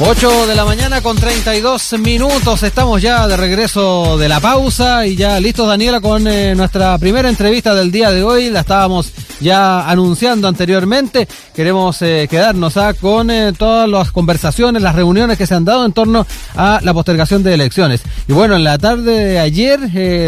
[0.00, 2.62] 8 de la mañana con 32 minutos.
[2.62, 7.28] Estamos ya de regreso de la pausa y ya listos, Daniela, con eh, nuestra primera
[7.28, 8.48] entrevista del día de hoy.
[8.48, 11.26] La estábamos ya anunciando anteriormente.
[11.52, 15.84] Queremos eh, quedarnos ah, con eh, todas las conversaciones, las reuniones que se han dado
[15.84, 16.24] en torno
[16.54, 18.02] a la postergación de elecciones.
[18.28, 19.80] Y bueno, en la tarde de ayer,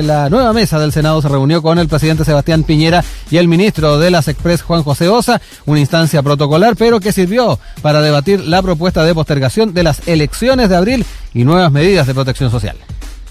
[0.04, 4.00] la nueva mesa del Senado se reunió con el presidente Sebastián Piñera y el ministro
[4.00, 8.62] de las Express, Juan José Osa, una instancia protocolar, pero que sirvió para debatir la
[8.62, 12.76] propuesta de postergación de las elecciones de abril y nuevas medidas de protección social.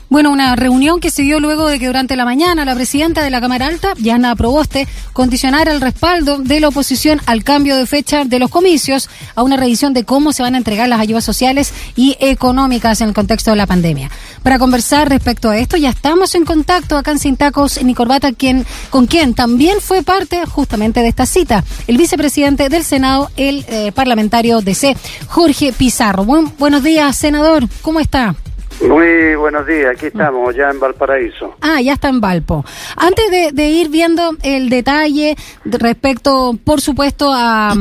[0.10, 3.30] Bueno, una reunión que se dio luego de que durante la mañana la presidenta de
[3.30, 8.26] la Cámara Alta, Yana Proboste, condicionara el respaldo de la oposición al cambio de fecha
[8.26, 11.74] de los comicios, a una revisión de cómo se van a entregar las ayudas sociales
[11.96, 14.10] y económicas en el contexto de la pandemia.
[14.42, 18.32] Para conversar respecto a esto, ya estamos en contacto acá en Sin Tacos ni Corbata,
[18.32, 23.64] quien, con quien también fue parte justamente de esta cita, el vicepresidente del Senado, el
[23.68, 26.26] eh, parlamentario DC, Jorge Pizarro.
[26.26, 28.36] buenos días, senador, ¿cómo está?
[28.82, 31.54] Muy buenos días, aquí estamos, ya en Valparaíso.
[31.60, 32.64] Ah, ya está en Valpo.
[32.96, 35.36] Antes de, ir viendo el detalle
[35.66, 37.76] respecto, por supuesto, a,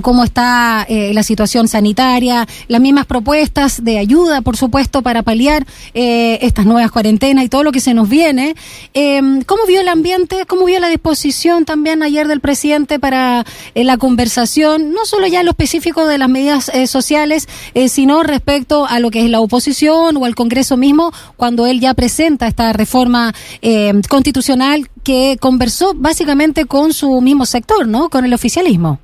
[0.00, 5.66] cómo está eh, la situación sanitaria, las mismas propuestas de ayuda, por supuesto, para paliar
[5.92, 8.54] eh, estas nuevas cuarentenas y todo lo que se nos viene,
[8.94, 13.44] eh, ¿cómo vio el ambiente, cómo vio la disposición también ayer del presidente para
[13.74, 17.48] la conversación, no solo ya en lo específico de las medidas sociales,
[17.88, 21.94] sino respecto a lo que es la oposición o al Congreso mismo cuando él ya
[21.94, 28.08] presenta esta reforma eh, constitucional que conversó básicamente con su mismo sector, ¿no?
[28.08, 29.00] Con el oficialismo.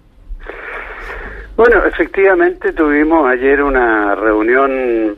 [1.57, 5.17] Bueno, efectivamente tuvimos ayer una reunión,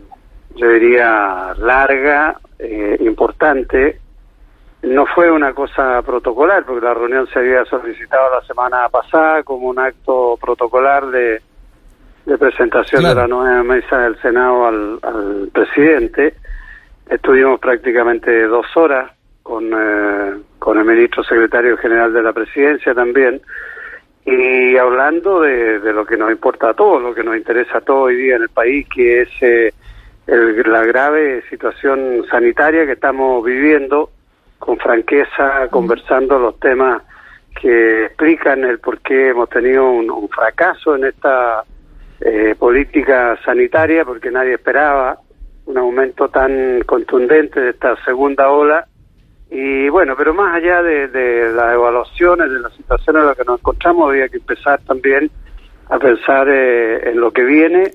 [0.54, 4.00] yo diría, larga, eh, importante.
[4.82, 9.68] No fue una cosa protocolar, porque la reunión se había solicitado la semana pasada como
[9.68, 11.40] un acto protocolar de
[12.26, 16.34] de presentación de la nueva mesa del Senado al, presidente.
[17.08, 19.12] Estuvimos prácticamente dos horas
[19.44, 23.40] con, eh, con el ministro secretario general de la presidencia también
[24.24, 27.80] y hablando de, de, lo que nos importa a todos, lo que nos interesa a
[27.80, 29.72] todos hoy día en el país, que es eh,
[30.26, 34.10] la grave situación sanitaria que estamos viviendo,
[34.58, 37.02] con franqueza, conversando los temas
[37.60, 41.62] que explican el por qué hemos tenido un fracaso en esta
[42.20, 45.18] eh, política sanitaria, porque nadie esperaba
[45.66, 48.86] un aumento tan contundente de esta segunda ola.
[49.50, 53.60] Y bueno, pero más allá de, las evaluaciones, de la situación en la que nos
[53.60, 55.30] encontramos, había que empezar también
[55.88, 57.92] a pensar eh, en lo que viene,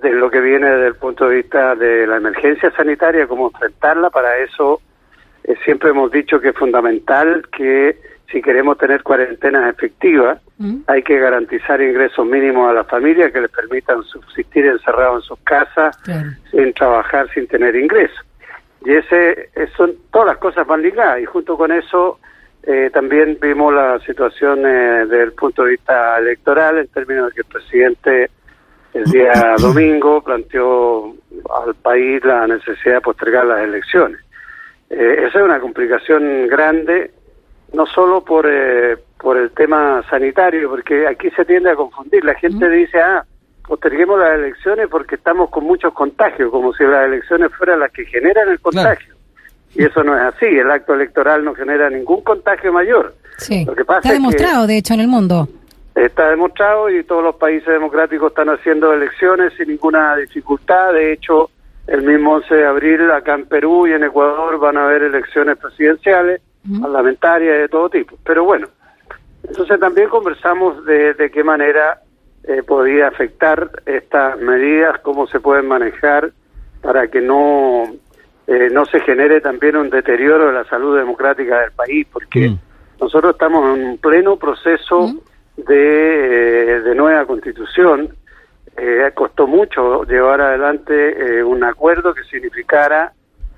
[0.00, 4.10] de lo que viene desde el punto de vista de la emergencia sanitaria, cómo enfrentarla.
[4.10, 4.80] Para eso
[5.44, 7.98] eh, siempre hemos dicho que es fundamental que
[8.30, 10.82] si queremos tener cuarentenas efectivas, mm.
[10.86, 15.38] hay que garantizar ingresos mínimos a las familias que les permitan subsistir encerrados en sus
[15.40, 15.98] casas,
[16.50, 18.24] sin trabajar, sin tener ingresos.
[18.84, 22.18] Y ese, son todas las cosas van ligadas y junto con eso
[22.62, 27.34] eh, también vimos la situación eh, desde el punto de vista electoral en términos de
[27.34, 28.30] que el presidente
[28.94, 31.14] el día domingo planteó
[31.64, 34.20] al país la necesidad de postergar las elecciones.
[34.88, 37.12] Eh, esa es una complicación grande
[37.72, 42.24] no solo por, eh, por el tema sanitario, porque aquí se tiende a confundir.
[42.24, 43.24] La gente dice, ah,
[43.66, 48.04] posterguemos las elecciones porque estamos con muchos contagios, como si las elecciones fueran las que
[48.04, 49.14] generan el contagio.
[49.74, 53.14] Y eso no es así, el acto electoral no genera ningún contagio mayor.
[53.36, 55.48] Sí, Lo que pasa está demostrado, de hecho, en el mundo.
[55.94, 60.92] Está demostrado y todos los países democráticos están haciendo elecciones sin ninguna dificultad.
[60.92, 61.50] De hecho,
[61.86, 65.58] el mismo 11 de abril acá en Perú y en Ecuador van a haber elecciones
[65.58, 66.40] presidenciales
[66.80, 68.16] parlamentaria de todo tipo.
[68.24, 68.68] Pero bueno,
[69.42, 72.00] entonces también conversamos de, de qué manera
[72.42, 76.32] eh, podía afectar estas medidas, cómo se pueden manejar
[76.80, 77.84] para que no,
[78.46, 82.58] eh, no se genere también un deterioro de la salud democrática del país, porque mm.
[82.98, 85.12] nosotros estamos en un pleno proceso
[85.56, 88.08] de, eh, de nueva constitución.
[89.14, 93.12] costó mucho llevar adelante un acuerdo que significara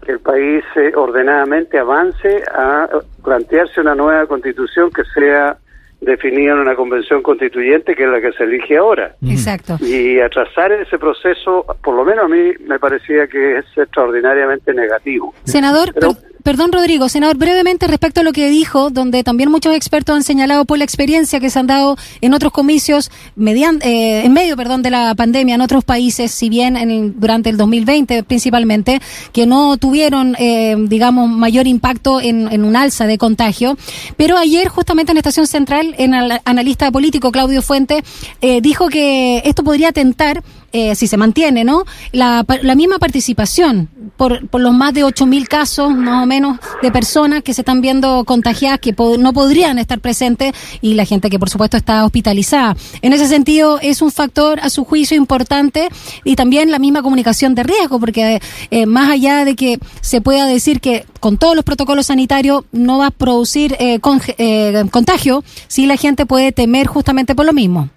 [0.04, 2.88] que el país eh, ordenadamente avance a
[3.22, 5.56] plantearse una nueva constitución que sea
[6.00, 9.14] definida en una convención constituyente que es la que se elige ahora.
[9.25, 9.76] Exacto.
[9.81, 15.32] Y atrasar ese proceso, por lo menos a mí me parecía que es extraordinariamente negativo.
[15.44, 15.94] Senador,
[16.42, 20.64] Perdón, Rodrigo, senador, brevemente respecto a lo que dijo, donde también muchos expertos han señalado
[20.64, 24.90] por la experiencia que se han dado en otros comicios eh, en medio, perdón, de
[24.90, 29.00] la pandemia en otros países, si bien en durante el 2020 principalmente,
[29.32, 33.76] que no tuvieron, eh, digamos, mayor impacto en, en, un alza de contagio.
[34.16, 38.02] Pero ayer, justamente en Estación Central, en el analista político Claudio Fuente
[38.40, 40.42] eh, dijo que esto podría atentar
[40.72, 41.84] eh, si se mantiene, ¿no?
[42.12, 46.90] La, la misma participación por, por los más de 8.000 casos, más o menos, de
[46.90, 51.38] personas que se están viendo contagiadas que no podrían estar presentes y la gente que,
[51.38, 52.76] por supuesto, está hospitalizada.
[53.00, 55.88] En ese sentido, es un factor, a su juicio, importante
[56.24, 58.40] y también la misma comunicación de riesgo, porque
[58.70, 62.98] eh, más allá de que se pueda decir que con todos los protocolos sanitarios no
[62.98, 64.00] va a producir eh,
[64.38, 67.90] eh, contagio, sí la gente puede temer justamente por lo mismo.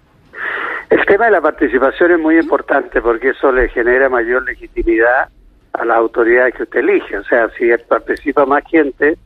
[0.90, 5.28] El tema de la participación es muy importante porque eso le genera mayor legitimidad
[5.72, 7.18] a las autoridades que usted elige.
[7.18, 9.18] O sea, si participa más gente,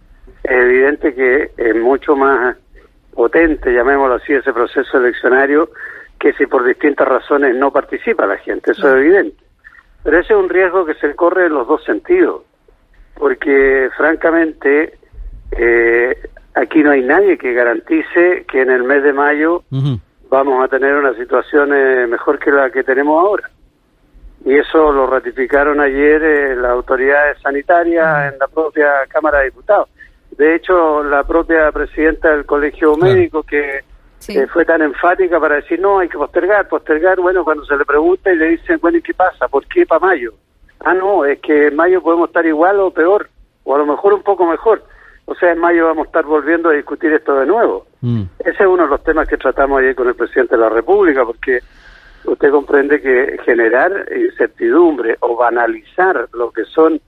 [0.42, 2.56] es evidente que es mucho más
[3.12, 5.70] potente, llamémoslo así, ese proceso eleccionario
[6.18, 8.72] que si por distintas razones no participa la gente.
[8.72, 9.42] Eso es evidente.
[10.02, 12.42] Pero ese es un riesgo que se corre en los dos sentidos.
[13.14, 14.94] Porque, francamente,
[15.52, 16.16] eh,
[16.54, 19.62] aquí no hay nadie que garantice que en el mes de mayo
[20.30, 23.50] vamos a tener una situación eh, mejor que la que tenemos ahora.
[24.44, 29.88] Y eso lo ratificaron ayer eh, las autoridades sanitarias en la propia Cámara de Diputados.
[30.30, 33.80] De hecho, la propia presidenta del Colegio Médico, que
[34.28, 37.84] eh, fue tan enfática para decir, no, hay que postergar, postergar, bueno, cuando se le
[37.84, 39.48] pregunta y le dicen, bueno, ¿y qué pasa?
[39.48, 40.32] ¿Por qué para mayo?
[40.78, 43.28] Ah, no, es que en mayo podemos estar igual o peor,
[43.64, 44.82] o a lo mejor un poco mejor.
[45.26, 47.84] O sea, en mayo vamos a estar volviendo a discutir esto de nuevo.
[48.00, 48.22] Mm.
[48.38, 51.24] Ese es uno de los temas que tratamos ayer con el presidente de la República,
[51.24, 51.60] porque
[52.24, 57.00] usted comprende que generar incertidumbre o banalizar lo que son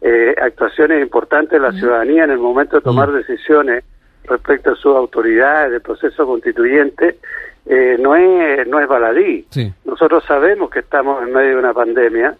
[0.00, 3.84] eh, actuaciones importantes de la ciudadanía en el momento de tomar decisiones
[4.24, 7.18] respecto a sus autoridades del proceso constituyente
[7.66, 9.46] eh, no es no es baladí.
[9.84, 12.36] Nosotros sabemos que estamos en medio de una pandemia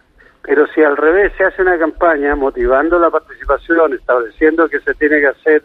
[0.49, 5.21] pero si al revés se hace una campaña motivando la participación, estableciendo que se tiene
[5.21, 5.63] que hacer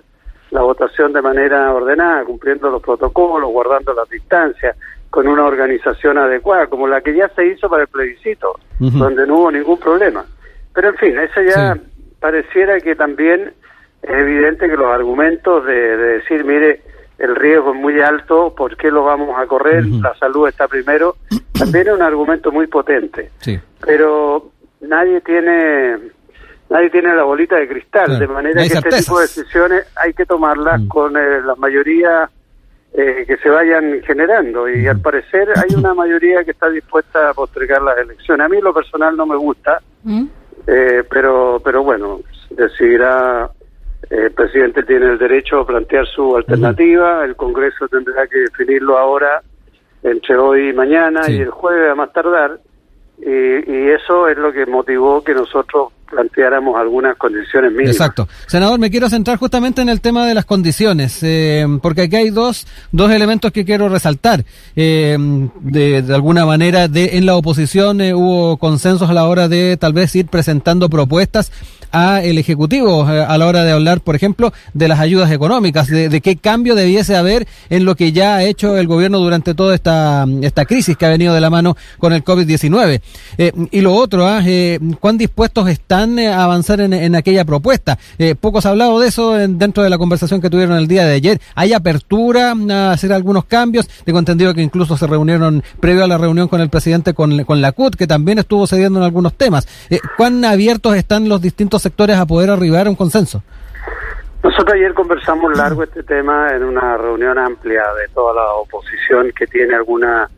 [0.53, 4.77] la votación de manera ordenada, cumpliendo los protocolos, guardando las distancias,
[5.09, 9.37] con una organización adecuada, como la que ya se hizo para el plebiscito, donde no
[9.37, 10.23] hubo ningún problema.
[10.73, 11.75] Pero en fin, eso ya
[12.19, 13.53] pareciera que también
[14.03, 16.81] es evidente que los argumentos de, decir, mire,
[17.17, 19.85] el riesgo es muy alto, ¿por qué lo vamos a correr?
[19.85, 21.15] La salud está primero,
[21.57, 23.31] también es un argumento muy potente.
[23.39, 23.59] Sí.
[23.83, 24.51] Pero
[24.81, 25.97] nadie tiene
[26.73, 30.25] nadie tiene la bolita de cristal, de manera que este tipo de decisiones hay que
[30.25, 30.87] tomarlas mm.
[30.87, 32.27] con eh, la mayoría
[32.91, 34.67] eh, que se vayan generando.
[34.67, 38.43] Y al parecer hay una mayoría que está dispuesta a postergar las elecciones.
[38.43, 40.25] A mí lo personal no me gusta, mm.
[40.65, 43.51] eh, pero pero bueno, decidirá
[44.09, 49.41] el presidente tiene el derecho a plantear su alternativa, el Congreso tendrá que definirlo ahora
[50.01, 52.59] entre hoy y mañana y el jueves a más tardar.
[53.19, 57.95] Y, eso es lo que motivó que nosotros planteáramos algunas condiciones mínimas.
[57.95, 58.27] Exacto.
[58.47, 62.29] Senador, me quiero centrar justamente en el tema de las condiciones, eh, porque aquí hay
[62.29, 64.45] dos, dos elementos que quiero resaltar.
[64.75, 65.17] Eh,
[65.61, 69.93] de, alguna manera, de, en la oposición eh, hubo consensos a la hora de tal
[69.93, 71.51] vez ir presentando propuestas
[71.93, 75.87] a el Ejecutivo eh, a la hora de hablar, por ejemplo, de las ayudas económicas,
[75.87, 79.75] de, qué cambio debiese haber en lo que ya ha hecho el gobierno durante toda
[79.75, 83.01] esta, esta crisis que ha venido de la mano con el COVID-19.
[83.37, 84.41] Eh, y lo otro, ¿ah?
[84.45, 87.97] eh, ¿cuán dispuestos están a avanzar en, aquella propuesta?
[88.39, 91.13] poco se ha hablado de eso dentro de la conversación que tuvieron el día de
[91.13, 91.41] ayer.
[91.53, 93.87] ¿Hay apertura a hacer algunos cambios?
[94.03, 97.61] Tengo entendido que incluso se reunieron previo a la reunión con el presidente con, con
[97.61, 99.67] la CUT, que también estuvo cediendo en algunos temas.
[100.17, 103.43] ¿Cuán abiertos están los distintos sectores a poder arribar a un consenso.
[104.43, 109.47] Nosotros ayer conversamos largo este tema en una reunión amplia de toda la oposición que
[109.47, 110.29] tiene alguna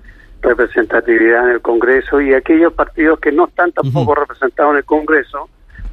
[0.42, 5.50] representatividad en el Congreso y aquellos partidos que no están tampoco representados en el Congreso,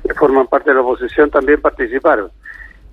[0.06, 2.30] que forman parte de la oposición, también participaron.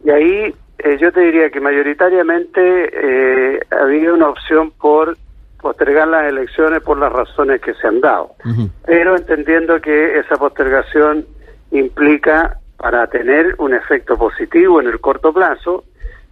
[0.06, 2.60] Y ahí eh, yo te diría que mayoritariamente
[2.94, 5.18] eh, había una opción por
[5.62, 8.32] postergar las elecciones por las razones que se han dado,
[8.86, 11.26] pero entendiendo que esa postergación
[11.72, 15.84] implica, para tener un efecto positivo en el corto plazo,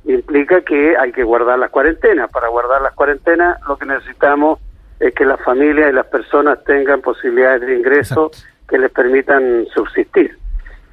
[0.05, 2.31] implica que hay que guardar las cuarentenas.
[2.31, 4.59] Para guardar las cuarentenas lo que necesitamos
[4.99, 8.31] es que las familias y las personas tengan posibilidades de ingreso
[8.67, 10.37] que les permitan subsistir.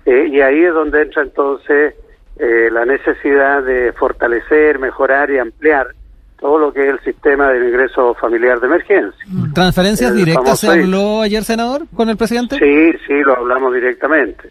[0.05, 1.95] Eh, y ahí es donde entra entonces
[2.37, 5.95] eh, la necesidad de fortalecer, mejorar y ampliar
[6.45, 9.25] todo lo que es el sistema del ingreso familiar de emergencia.
[9.55, 12.59] ¿Transferencias directas se habló ayer, senador, con el presidente?
[12.59, 14.51] Sí, sí, lo hablamos directamente.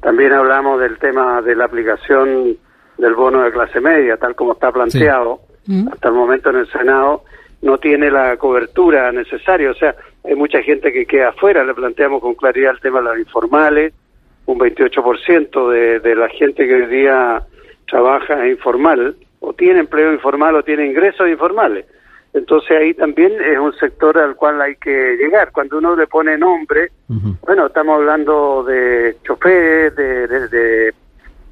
[0.00, 2.56] También hablamos del tema de la aplicación
[2.96, 5.88] del bono de clase media, tal como está planteado mm.
[5.92, 7.24] hasta el momento en el Senado,
[7.60, 9.70] no tiene la cobertura necesaria.
[9.70, 11.62] O sea, hay mucha gente que queda afuera.
[11.62, 13.92] Le planteamos con claridad el tema de las informales.
[14.46, 17.42] Un 28% de, de la gente que hoy día
[17.86, 21.86] trabaja es informal o tiene empleo informal o tiene ingresos informales.
[22.32, 25.52] Entonces ahí también es un sector al cual hay que llegar.
[25.52, 26.90] Cuando uno le pone nombre,
[27.42, 30.92] bueno, estamos hablando de choferes, de, de,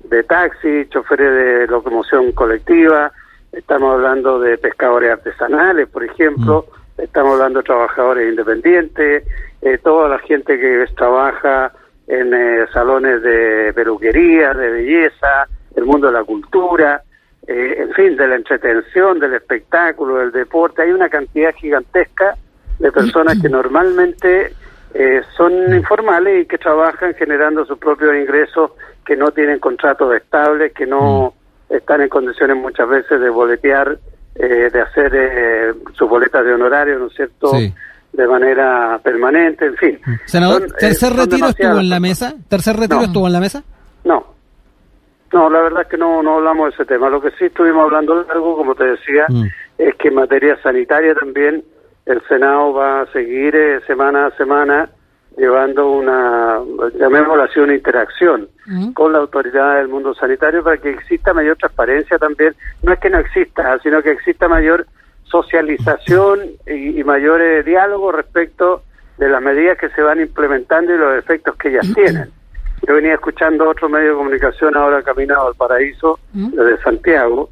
[0.05, 3.13] de, taxi, choferes de locomoción colectiva,
[3.53, 6.67] estamos hablando de pescadores artesanales, por ejemplo,
[6.99, 9.25] estamos hablando de trabajadores independientes,
[9.61, 11.73] eh, toda la gente que trabaja
[12.09, 15.47] en eh, salones de peluquería, de belleza,
[15.77, 17.03] el mundo de la cultura,
[17.47, 20.83] eh, en fin, de la entretención, del espectáculo, del deporte.
[20.83, 22.37] Hay una cantidad gigantesca
[22.79, 24.53] de personas que normalmente
[24.95, 28.71] eh, son informales y que trabajan generando sus propios ingresos,
[29.05, 31.35] que no tienen contratos estables, que no
[31.69, 31.75] mm.
[31.75, 33.99] están en condiciones muchas veces de boletear,
[34.37, 37.51] eh, de hacer sus boletas de honorario, ¿no es cierto?
[38.13, 40.01] De manera permanente, en fin.
[40.27, 42.35] Senador, ¿tercer retiro estuvo en la mesa?
[42.49, 43.65] ¿Tercer retiro estuvo en la mesa?
[44.05, 44.32] No,
[45.33, 47.09] no, la verdad es que no, no hablamos de ese tema.
[47.09, 49.45] Lo que sí estuvimos hablando largo, como te decía, mm.
[49.79, 51.65] es que en materia sanitaria también
[52.07, 54.91] el Senado va a seguir eh, semana a semana
[55.37, 56.61] llevando una,
[56.99, 58.93] llamémoslo así, una interacción mm.
[58.93, 62.55] con la autoridad del mundo sanitario para que exista mayor transparencia también.
[62.83, 64.87] No es que no exista, sino que exista mayor
[65.25, 68.83] socialización y, mayor eh, diálogo respecto
[69.17, 72.31] de las medidas que se van implementando y los efectos que ellas tienen.
[72.87, 76.51] Yo venía escuchando otro medio de comunicación ahora caminado al paraíso ¿Mm?
[76.51, 77.49] desde Santiago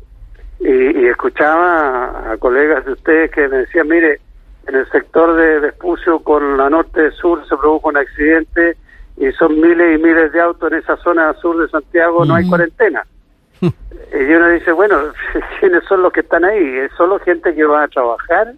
[0.59, 4.21] y, escuchaba a, colegas de ustedes que me decían, mire,
[4.67, 8.77] en el sector de Vespucio con la norte-sur se produjo un accidente
[9.17, 12.45] y son miles y miles de autos en esa zona sur de Santiago, no hay
[12.45, 12.49] ¿Mm?
[12.49, 13.07] cuarentena.
[13.61, 14.99] y uno dice, bueno,
[15.61, 16.79] ¿quiénes son los que están ahí?
[16.79, 18.55] ¿Es solo gente que va a trabajar?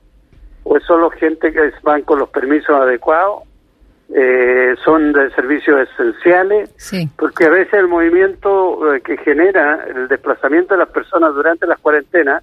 [0.64, 3.42] ¿O es solo gente que van con los permisos adecuados?
[4.14, 6.70] Eh, son de servicios esenciales,
[7.16, 11.78] porque a veces el movimiento eh, que genera el desplazamiento de las personas durante las
[11.78, 12.42] cuarentenas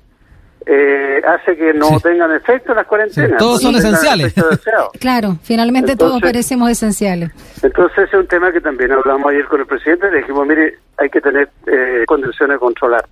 [0.65, 3.37] eh, hace que no tengan efecto las cuarentenas.
[3.37, 4.33] todos son esenciales.
[4.99, 7.31] claro, finalmente todos parecemos esenciales.
[7.61, 11.09] Entonces es un tema que también hablamos ayer con el presidente, le dijimos, mire, hay
[11.09, 13.05] que tener eh, condiciones de controlar.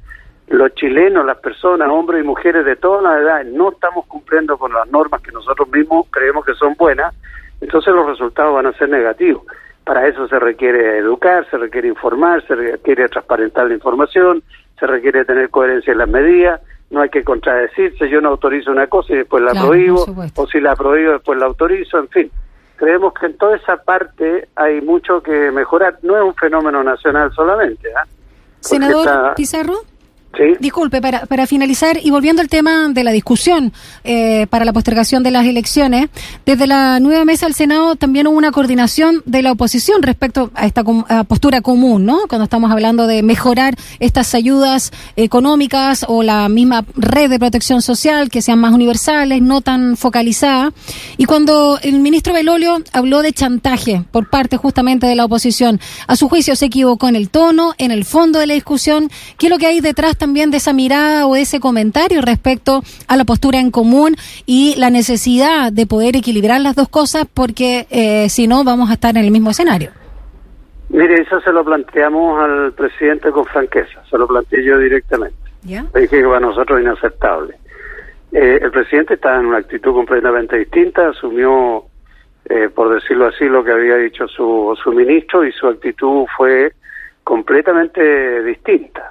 [0.48, 4.74] Los chilenos, las personas, hombres y mujeres de todas las edades, no estamos cumpliendo con
[4.74, 7.14] las normas que nosotros mismos creemos que son buenas
[7.62, 9.44] entonces los resultados van a ser negativos.
[9.84, 14.44] Para eso se requiere educar, se requiere informar, se requiere transparentar la información,
[14.78, 18.88] se requiere tener coherencia en las medidas, no hay que contradecirse, yo no autorizo una
[18.88, 22.32] cosa y después la prohíbo, o si la prohíbo después la autorizo, en fin.
[22.76, 27.32] Creemos que en toda esa parte hay mucho que mejorar, no es un fenómeno nacional
[27.34, 27.90] solamente.
[27.96, 28.06] ¿ah?
[28.60, 29.80] Senador Pizarro.
[30.60, 35.24] Disculpe, para, para finalizar y volviendo al tema de la discusión eh, para la postergación
[35.24, 36.10] de las elecciones,
[36.46, 40.66] desde la nueva mesa del Senado también hubo una coordinación de la oposición respecto a
[40.66, 40.84] esta
[41.28, 42.20] postura común, ¿no?
[42.30, 48.30] Cuando estamos hablando de mejorar estas ayudas económicas o la misma red de protección social,
[48.30, 50.74] que sean más universales, no tan focalizadas.
[51.18, 56.16] Y cuando el ministro Belolio habló de chantaje por parte justamente de la oposición, a
[56.16, 59.50] su juicio se equivocó en el tono, en el fondo de la discusión, ¿qué es
[59.50, 63.26] lo que hay detrás también de esa mirada o de ese comentario respecto a la
[63.26, 64.16] postura en común
[64.46, 68.94] y la necesidad de poder equilibrar las dos cosas porque eh, si no vamos a
[68.94, 69.92] estar en el mismo escenario.
[70.90, 75.38] Mire, eso se lo planteamos al presidente con franqueza, se lo planteé yo directamente.
[75.64, 75.86] ¿Ya?
[75.96, 77.56] Dije que para nosotros es inaceptable.
[78.32, 81.86] Eh, el presidente está en una actitud completamente distinta, asumió,
[82.46, 86.74] eh, por decirlo así, lo que había dicho su, su ministro y su actitud fue
[87.24, 89.10] completamente distinta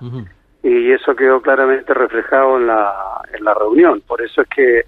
[0.63, 4.03] y eso quedó claramente reflejado en la, en la reunión.
[4.07, 4.85] Por eso es que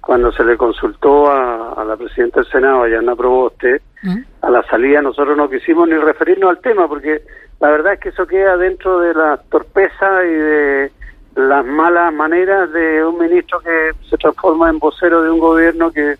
[0.00, 4.18] cuando se le consultó a, la presidenta del Senado, Yana Proboste, ¿Mm?
[4.42, 7.22] a la salida nosotros no quisimos ni referirnos al tema, porque
[7.60, 10.92] la verdad es que eso queda dentro de la torpeza y de
[11.36, 16.16] las malas maneras de un ministro que se transforma en vocero de un gobierno que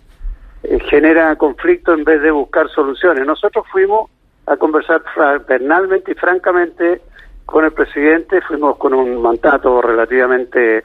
[0.63, 3.25] eh, genera conflicto en vez de buscar soluciones.
[3.25, 4.09] Nosotros fuimos
[4.45, 7.01] a conversar fraternalmente y francamente
[7.51, 10.83] con el presidente, fuimos con un mandato relativamente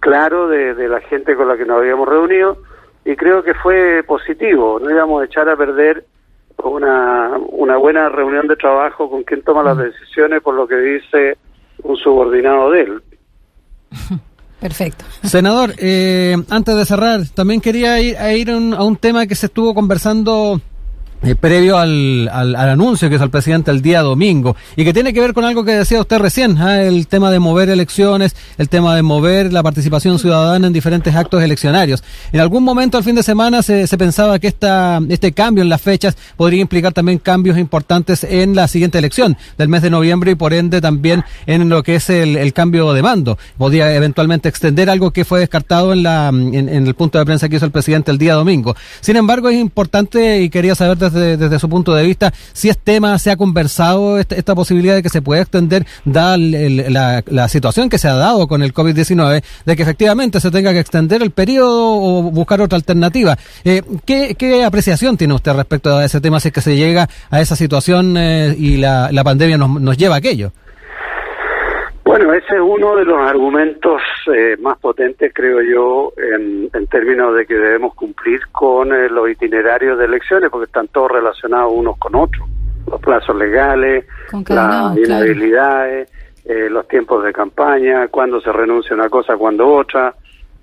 [0.00, 2.58] claro de, la gente con la que nos habíamos reunido
[3.04, 6.04] y creo que fue positivo, no íbamos a echar a perder
[6.62, 9.80] una, una buena reunión de trabajo con quien toma las mm.
[9.80, 11.38] decisiones por lo que dice
[11.82, 13.02] un subordinado de él.
[14.60, 15.04] Perfecto.
[15.22, 19.46] Senador, eh, antes de cerrar, también quería ir, a ir a un tema que se
[19.46, 20.60] estuvo conversando
[21.22, 25.12] eh, previo al, al, anuncio que hizo el presidente el día domingo y que tiene
[25.12, 26.80] que ver con algo que decía usted recién, ¿ah?
[26.80, 31.42] el tema de mover elecciones, el tema de mover la participación ciudadana en diferentes actos
[31.42, 32.04] eleccionarios.
[32.32, 35.68] En algún momento al fin de semana se, se pensaba que esta, este cambio en
[35.68, 40.30] las fechas podría implicar también cambios importantes en la siguiente elección del mes de noviembre
[40.30, 43.38] y por ende también en lo que es el, el cambio de mando.
[43.56, 47.48] Podría eventualmente extender algo que fue descartado en, la, en, en el punto de prensa
[47.48, 48.76] que hizo el presidente el día domingo.
[49.00, 53.18] Sin embargo, es importante y quería saber desde, su punto de vista, si es tema,
[53.18, 58.08] se ha conversado esta, posibilidad de que se pueda extender, dada la, situación que se
[58.08, 62.22] ha dado con el COVID-19, de que efectivamente se tenga que extender el periodo o
[62.30, 63.38] buscar otra alternativa.
[63.64, 67.40] Eh, ¿qué, apreciación tiene usted respecto a ese tema si es que se llega a
[67.40, 70.52] esa situación eh, y la, pandemia nos lleva a aquello?
[72.08, 74.00] Bueno, ese es uno de los argumentos
[74.34, 79.98] eh, más potentes, creo yo, en, términos de que debemos cumplir con eh, los itinerarios
[79.98, 82.48] de elecciones, porque están todos relacionados unos con otros.
[82.90, 86.10] Los plazos legales, las inhabilidades,
[86.46, 90.14] eh, los tiempos de campaña, cuándo se renuncia una cosa, cuándo otra.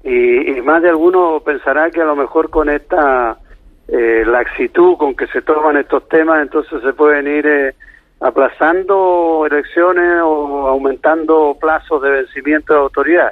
[0.03, 3.37] Y, y, más de alguno pensará que a lo mejor con esta
[3.87, 7.75] laxitud con que se toman estos temas, entonces se pueden ir
[8.25, 13.31] aplazando elecciones o aumentando plazos de vencimiento de autoridad.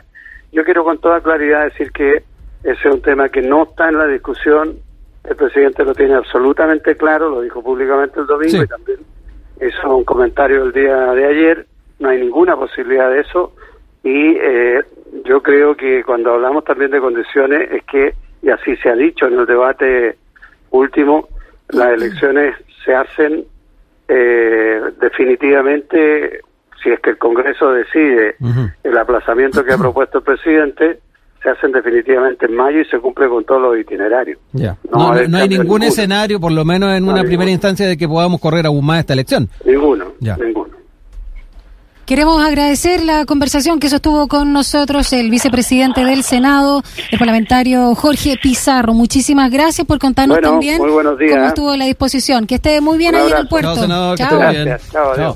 [0.52, 2.24] Yo quiero con toda claridad decir que
[2.64, 4.78] ese es un tema que no está en la discusión.
[5.24, 9.00] El presidente lo tiene absolutamente claro, lo dijo públicamente el domingo y también
[9.62, 11.66] hizo un comentario el día de ayer.
[11.98, 13.54] No hay ninguna posibilidad de eso.
[14.04, 14.80] Y eh,
[15.26, 19.26] yo creo que cuando hablamos también de condiciones es que, y así se ha dicho
[19.26, 20.18] en el debate
[20.70, 21.30] último,
[21.70, 23.46] las elecciones se hacen
[24.08, 26.42] eh, definitivamente,
[26.82, 28.36] si es que el Congreso decide
[28.84, 31.00] el aplazamiento que ha propuesto el presidente,
[31.42, 34.40] se hacen definitivamente en mayo y se cumple con todos los itinerarios.
[34.54, 38.66] No, hay ningún escenario, por lo menos en una primera instancia, de que podamos correr
[38.66, 39.50] aún más esta elección.
[39.66, 40.73] Ninguno, ninguno.
[42.14, 48.38] Queremos agradecer la conversación que sostuvo con nosotros el vicepresidente del Senado, el parlamentario Jorge
[48.40, 48.94] Pizarro.
[48.94, 51.02] Muchísimas gracias por contarnos también cómo
[51.48, 52.46] estuvo la disposición.
[52.46, 53.88] Que esté muy bien ahí en el puerto.
[54.16, 55.32] Chao.